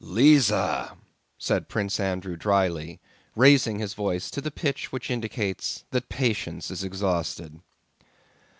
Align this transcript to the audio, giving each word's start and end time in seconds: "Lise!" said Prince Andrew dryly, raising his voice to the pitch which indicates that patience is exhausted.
"Lise!" 0.03 0.51
said 1.37 1.69
Prince 1.69 1.99
Andrew 1.99 2.35
dryly, 2.35 2.99
raising 3.35 3.77
his 3.77 3.93
voice 3.93 4.31
to 4.31 4.41
the 4.41 4.49
pitch 4.49 4.91
which 4.91 5.11
indicates 5.11 5.83
that 5.91 6.09
patience 6.09 6.71
is 6.71 6.83
exhausted. 6.83 7.59